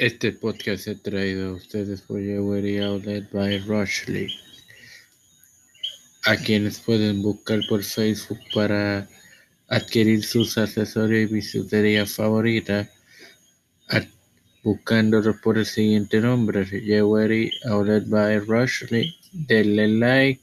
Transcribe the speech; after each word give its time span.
Este 0.00 0.32
podcast 0.32 0.86
es 0.86 1.02
traído 1.02 1.50
a 1.50 1.52
ustedes 1.52 2.00
por 2.00 2.22
Jewelry 2.22 2.78
Outlet 2.78 3.30
by 3.30 3.58
Rushley, 3.58 4.34
a 6.24 6.36
quienes 6.38 6.80
pueden 6.80 7.20
buscar 7.20 7.60
por 7.68 7.84
Facebook 7.84 8.38
para 8.54 9.06
adquirir 9.68 10.24
sus 10.24 10.56
accesorios 10.56 11.30
y 11.30 11.34
bisutería 11.34 12.06
favorita, 12.06 12.88
buscándolos 14.62 15.36
por 15.42 15.58
el 15.58 15.66
siguiente 15.66 16.18
nombre, 16.22 16.64
Jewelry 16.64 17.52
Outlet 17.66 18.08
by 18.08 18.38
Rushley. 18.38 19.14
Denle 19.32 19.86
like, 19.86 20.40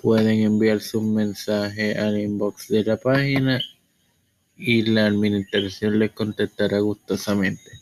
pueden 0.00 0.40
enviar 0.40 0.80
su 0.80 1.02
mensaje 1.02 1.98
al 1.98 2.18
inbox 2.18 2.68
de 2.68 2.82
la 2.82 2.96
página 2.96 3.60
y 4.56 4.80
la 4.84 5.04
administración 5.04 5.98
les 5.98 6.12
contestará 6.12 6.78
gustosamente. 6.78 7.75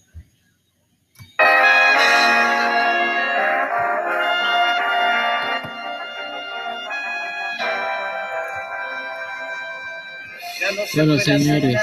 Bueno, 10.94 11.18
señores, 11.18 11.80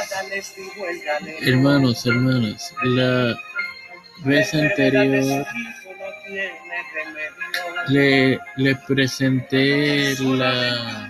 hermanos, 1.41 2.05
hermanas, 2.05 2.73
la 2.83 3.35
vez 4.23 4.53
anterior 4.53 5.45
le, 7.87 8.39
le 8.57 8.75
presenté 8.87 10.15
la 10.19 11.09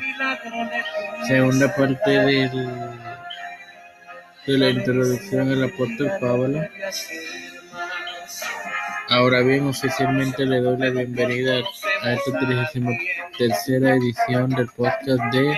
segunda 1.27 1.75
parte 1.75 2.11
del, 2.11 2.69
de 4.47 4.57
la 4.57 4.69
introducción 4.69 5.51
al 5.51 5.63
apóstol 5.63 6.11
Pablo. 6.19 6.61
Ahora 9.09 9.41
bien, 9.41 9.67
oficialmente 9.67 10.45
le 10.45 10.59
doy 10.61 10.77
la 10.77 10.89
bienvenida 10.89 11.61
a 12.01 12.13
esta 12.13 12.39
33 12.39 13.67
edición 13.67 14.49
del 14.51 14.67
podcast 14.67 15.21
de 15.33 15.57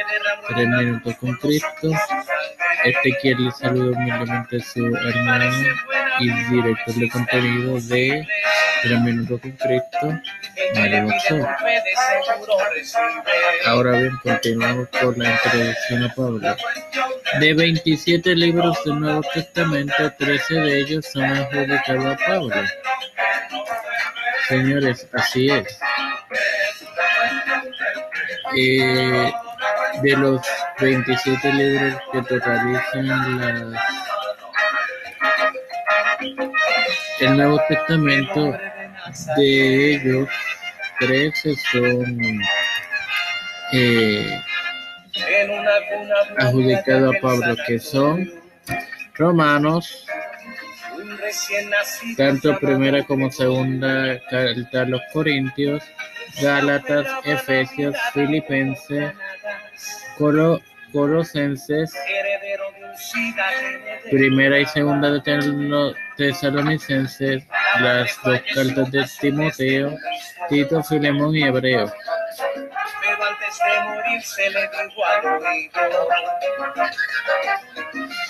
Tres 0.54 0.68
Minutos 0.68 1.16
con 1.18 1.34
Cristo. 1.38 1.92
Este 2.84 3.18
quien 3.22 3.46
le 3.46 3.52
saluda 3.52 3.98
humildemente 3.98 4.59
su 4.59 4.86
hermano 4.86 5.52
y 6.20 6.30
director 6.30 6.96
de 6.96 7.09
contenido 7.09 7.80
de 7.82 8.28
Tres 8.81 9.02
Minutos 9.02 9.42
con 9.42 9.52
Cristo, 9.52 10.22
Mario 10.76 11.04
Boxó. 11.06 11.48
Ahora 13.66 13.92
bien, 14.00 14.12
continuamos 14.22 14.88
con 14.90 15.18
la 15.18 15.31
introducción 15.31 16.04
a 16.04 16.14
Pablo. 16.14 16.56
De 17.40 17.54
27 17.54 18.36
libros 18.36 18.78
del 18.84 19.00
Nuevo 19.00 19.22
Testamento, 19.34 20.12
13 20.20 20.54
de 20.56 20.80
ellos 20.81 21.06
son 21.12 21.24
adjudicados 21.24 22.06
a 22.06 22.18
Pablo. 22.26 22.56
Señores, 24.48 25.08
así 25.14 25.50
es. 25.50 25.80
Eh, 28.56 29.34
de 30.02 30.17
los 30.17 30.41
27 30.80 31.53
libros 31.53 32.02
que 32.11 32.22
totalizan 32.23 33.08
las, 33.38 33.81
el 37.19 37.38
Nuevo 37.38 37.61
Testamento, 37.67 38.58
de 39.38 39.95
ellos 39.95 40.30
13 41.00 41.55
son 41.72 42.39
eh, 43.73 44.41
adjudicados 46.38 47.16
a 47.16 47.19
Pablo, 47.22 47.55
que 47.67 47.80
son 47.80 48.31
Romanos, 49.16 50.05
tanto 52.17 52.57
primera 52.59 53.03
como 53.03 53.31
segunda 53.31 54.19
carta 54.30 54.81
a 54.81 54.85
los 54.85 55.02
Corintios, 55.11 55.83
Gálatas, 56.41 57.07
Efesios, 57.25 57.95
Filipenses, 58.13 59.13
Colo, 60.17 60.61
Colosenses, 60.91 61.91
primera 64.11 64.59
y 64.59 64.66
segunda 64.67 65.11
de 65.11 65.94
Tesalonicenses, 66.17 67.44
las 67.79 68.16
dos 68.23 68.41
cartas 68.53 68.91
de 68.91 69.06
Timoteo, 69.19 69.97
Tito, 70.50 70.83
Filemón 70.83 71.35
y 71.35 71.44
Hebreo. 71.44 71.91
De 73.53 73.84
morir 73.84 74.22
se 74.24 74.50
le 74.50 74.62
dijo 74.62 75.06
al 75.06 75.25
oído. 75.25 75.81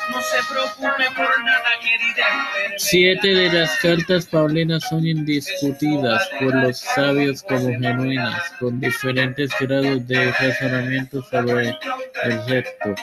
No 0.09 0.22
se 0.22 0.38
preocupe 0.51 1.06
por 1.16 1.44
nada, 1.44 1.69
querida. 1.81 2.78
Siete 2.78 3.28
de 3.29 3.53
las 3.53 3.78
cartas 3.79 4.25
paulinas 4.25 4.83
son 4.89 5.07
indiscutidas 5.07 6.29
por 6.39 6.53
los 6.56 6.78
sabios 6.78 7.41
como 7.44 7.69
genuinas, 7.69 8.50
con 8.59 8.81
diferentes 8.81 9.51
grados 9.62 10.06
de 10.07 10.31
razonamiento 10.31 11.23
sobre 11.23 11.69
el 12.23 12.47
resto. 12.47 12.95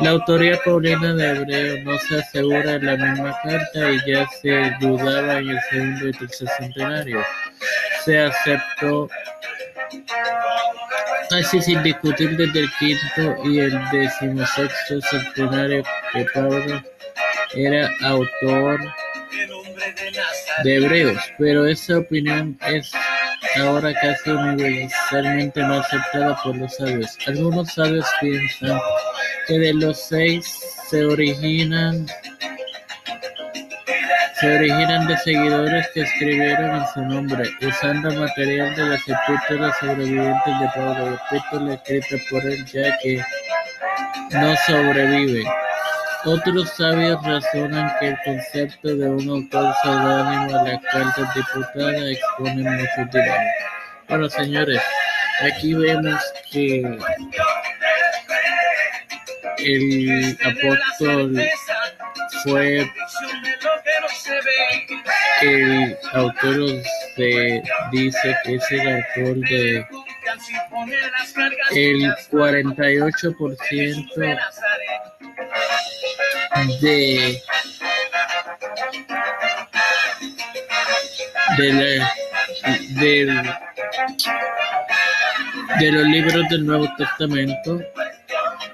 La 0.00 0.10
autoría 0.10 0.60
paulina 0.64 1.14
de 1.14 1.30
Hebreo 1.30 1.84
no 1.84 1.98
se 1.98 2.18
asegura 2.18 2.74
en 2.74 2.84
la 2.84 2.96
misma 2.96 3.38
carta 3.42 3.90
y 3.90 4.10
ya 4.10 4.28
se 4.28 4.72
dudaba 4.80 5.38
en 5.38 5.48
el 5.48 5.60
segundo 5.70 6.08
y 6.08 6.12
tercer 6.12 6.48
centenario. 6.58 7.24
Se 8.04 8.20
aceptó 8.20 9.08
así 11.30 11.60
sin 11.60 11.82
discutir 11.82 12.36
desde 12.36 12.60
el 12.60 12.70
quinto 12.78 13.36
y 13.44 13.60
el 13.60 13.78
decimosexto 13.90 15.00
centenario 15.02 15.82
que 16.12 16.26
Pablo 16.34 16.82
era 17.54 17.90
autor 18.02 18.80
de 20.62 20.76
Hebreos, 20.76 21.18
pero 21.38 21.66
esa 21.66 21.98
opinión 21.98 22.58
es 22.68 22.92
ahora 23.58 23.92
casi 23.94 24.30
universalmente 24.30 25.60
no 25.60 25.74
aceptada 25.74 26.36
por 26.42 26.56
los 26.56 26.74
sabios. 26.76 27.16
Algunos 27.26 27.72
sabios 27.72 28.06
piensan 28.20 28.78
que 29.46 29.58
de 29.58 29.74
los 29.74 30.00
seis 30.00 30.46
se 30.88 31.04
originan 31.04 32.06
se 34.44 34.56
originan 34.56 35.06
de 35.06 35.16
seguidores 35.18 35.88
que 35.94 36.02
escribieron 36.02 36.76
en 36.76 36.86
su 36.92 37.00
nombre, 37.00 37.44
usando 37.66 38.10
material 38.14 38.76
de 38.76 38.84
las 38.90 39.00
epístolas 39.00 39.74
sobrevivientes 39.78 40.60
de 40.60 40.68
Pablo, 40.74 41.18
epístolas 41.30 41.80
escritas 41.86 42.20
por 42.30 42.44
él 42.44 42.64
ya 42.66 42.98
que 42.98 43.24
no 44.32 44.54
sobreviven. 44.66 45.46
Otros 46.26 46.68
sabios 46.76 47.22
razonan 47.24 47.90
que 47.98 48.08
el 48.08 48.18
concepto 48.22 48.88
de 48.94 49.08
un 49.08 49.28
autor 49.30 49.74
seudónimo 49.82 50.58
a 50.58 50.62
las 50.64 50.82
cartas 50.92 51.34
diputadas 51.34 52.02
expone 52.02 52.70
muchos 52.70 53.12
dilemas. 53.12 53.38
Bueno, 54.08 54.28
señores, 54.28 54.82
aquí 55.42 55.72
vemos 55.72 56.20
que 56.52 56.98
el 59.56 60.38
apóstol 60.44 61.42
fue 62.42 62.86
el 65.42 65.98
autor 66.12 66.82
se 67.16 67.62
dice 67.92 68.36
que 68.44 68.54
es 68.54 68.70
el 68.70 68.88
autor 68.88 69.36
de 69.48 69.86
el 71.72 72.14
48% 72.30 74.38
de 76.80 77.40
de, 81.56 82.02
de, 82.94 83.26
de 85.78 85.92
los 85.92 86.06
libros 86.06 86.48
del 86.48 86.66
Nuevo 86.66 86.88
Testamento 86.96 87.80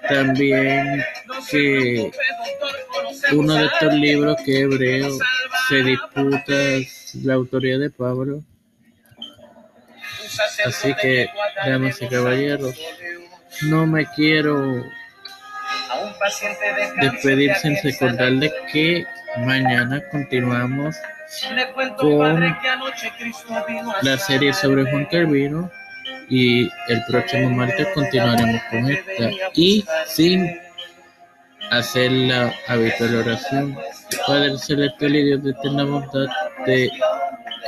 también 0.08 1.04
que 1.48 2.10
uno 3.32 3.54
de 3.54 3.66
estos 3.66 3.94
libros 3.94 4.36
que 4.44 4.60
hebreo 4.60 5.18
se 5.68 5.76
disputa 5.82 6.54
la 7.22 7.34
autoría 7.34 7.78
de 7.78 7.90
Pablo. 7.90 8.42
Así 10.64 10.94
que, 11.00 11.28
damas 11.64 12.00
y 12.00 12.08
caballeros, 12.08 12.74
no 13.62 13.86
me 13.86 14.06
quiero 14.14 14.82
despedir 17.00 17.54
sin 17.56 17.76
recordarles 17.82 18.52
que 18.72 19.04
mañana 19.38 20.02
continuamos 20.10 20.96
con 21.98 22.56
la 24.02 24.18
serie 24.18 24.52
sobre 24.52 24.90
Juan 24.90 25.06
Calvino 25.06 25.70
y 26.28 26.64
el 26.88 27.04
próximo 27.08 27.50
martes 27.50 27.88
continuaremos 27.94 28.62
con 28.70 28.90
esta 28.90 29.30
y 29.54 29.84
sin 30.06 30.60
hacer 31.70 32.10
la 32.12 32.52
habitual 32.68 33.16
oración. 33.16 33.78
Padre 34.26 34.58
celestial 34.58 35.16
y 35.16 35.24
Dios 35.24 35.44
de 35.44 35.50
eterna 35.50 35.84
bondad, 35.84 36.26
te 36.64 36.90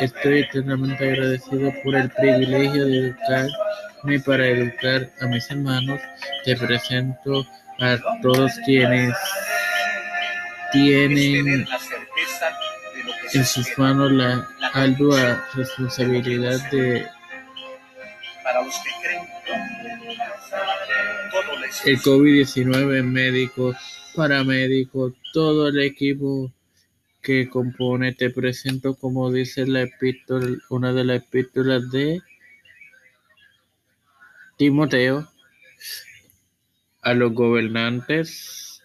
estoy 0.01 0.41
eternamente 0.41 1.05
agradecido 1.11 1.73
por 1.83 1.95
el 1.95 2.11
privilegio 2.11 2.87
de 2.87 2.99
educarme 2.99 4.21
para 4.27 4.47
educar 4.47 5.11
a 5.21 5.27
mis 5.27 5.51
hermanos. 5.51 6.01
Te 6.45 6.57
presento 6.57 7.47
a 7.81 7.97
todos 8.23 8.53
quienes 8.65 9.15
tienen 10.73 11.67
en 13.33 13.45
sus 13.45 13.67
manos 13.79 14.13
la 14.13 14.47
ardua 14.75 15.47
responsabilidad 15.55 16.59
de 16.71 17.07
el 21.85 21.99
COVID-19, 22.01 23.03
médicos, 23.03 23.77
paramédicos, 24.15 25.15
todo 25.33 25.69
el 25.69 25.81
equipo 25.81 26.53
que 27.23 27.49
compone, 27.49 28.13
te 28.13 28.31
presento 28.31 28.95
como 28.95 29.31
dice 29.31 29.67
la 29.67 29.83
epístola, 29.83 30.59
una 30.71 30.93
de 30.93 31.05
las 31.05 31.23
epístolas 31.23 31.91
de 31.91 32.21
Timoteo 34.57 35.29
a 37.01 37.15
los 37.15 37.33
gobernantes 37.33 38.83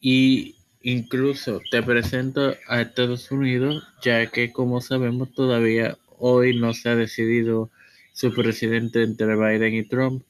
y 0.00 0.56
incluso 0.82 1.60
te 1.70 1.82
presento 1.82 2.54
a 2.68 2.80
Estados 2.80 3.30
Unidos, 3.30 3.86
ya 4.02 4.26
que 4.26 4.52
como 4.52 4.80
sabemos 4.80 5.32
todavía 5.32 5.96
hoy 6.18 6.56
no 6.58 6.74
se 6.74 6.88
ha 6.90 6.96
decidido 6.96 7.70
su 8.18 8.34
presidente 8.34 9.04
entre 9.04 9.36
Biden 9.36 9.74
y 9.76 9.84
Trump. 9.84 10.24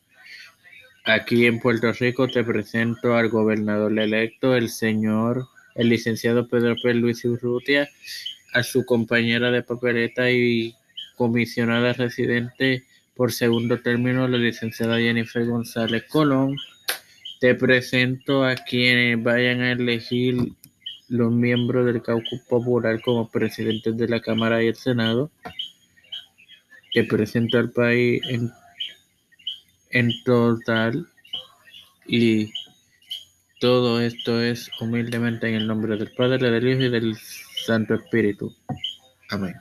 Aquí 1.06 1.46
en 1.46 1.58
Puerto 1.58 1.90
Rico 1.92 2.28
te 2.28 2.44
presento 2.44 3.16
al 3.16 3.30
gobernador 3.30 3.98
electo, 3.98 4.54
el 4.54 4.68
señor, 4.68 5.48
el 5.74 5.88
licenciado 5.88 6.48
Pedro 6.48 6.76
P. 6.82 6.92
Luis 6.92 7.24
Urrutia, 7.24 7.88
a 8.52 8.62
su 8.62 8.84
compañera 8.84 9.50
de 9.50 9.62
papeleta 9.62 10.30
y 10.30 10.74
comisionada 11.16 11.94
residente 11.94 12.84
por 13.16 13.32
segundo 13.32 13.80
término, 13.80 14.28
la 14.28 14.36
licenciada 14.36 14.98
Jennifer 14.98 15.46
González 15.46 16.04
Colón. 16.10 16.58
Te 17.40 17.54
presento 17.54 18.44
a 18.44 18.54
quienes 18.54 19.22
vayan 19.22 19.62
a 19.62 19.72
elegir 19.72 20.36
los 21.08 21.32
miembros 21.32 21.86
del 21.86 22.02
Caucus 22.02 22.40
Popular 22.50 23.00
como 23.00 23.30
presidentes 23.30 23.96
de 23.96 24.08
la 24.08 24.20
Cámara 24.20 24.62
y 24.62 24.66
el 24.66 24.76
Senado. 24.76 25.30
Te 26.92 27.04
presento 27.04 27.58
al 27.58 27.70
país 27.70 28.22
en 28.28 28.50
en 29.90 30.12
total 30.24 31.06
y 32.06 32.52
todo 33.60 34.00
esto 34.00 34.40
es 34.40 34.70
humildemente 34.80 35.48
en 35.48 35.54
el 35.54 35.66
nombre 35.66 35.96
del 35.96 36.12
Padre, 36.12 36.50
del 36.50 36.68
Hijo 36.68 36.82
y 36.82 36.90
del 36.90 37.16
Santo 37.66 37.94
Espíritu. 37.94 38.54
Amén. 39.30 39.54